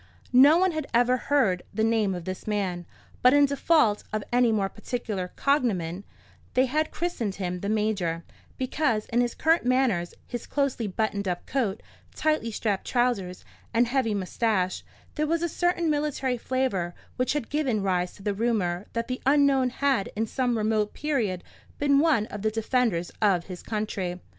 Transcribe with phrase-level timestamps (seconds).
[0.33, 2.87] No one had ever heard the name of this man;
[3.21, 6.05] but in default of any more particular cognomen,
[6.55, 8.23] they had christened him the Major;
[8.57, 11.83] because in his curt manners, his closely buttoned up coat,
[12.15, 13.45] tightly strapped trousers,
[13.75, 14.83] and heavy moustache,
[15.13, 19.21] there was a certain military flavour, which had given rise to the rumour that the
[19.27, 21.43] unknown had in some remote period
[21.77, 24.19] been one of the defenders of his country.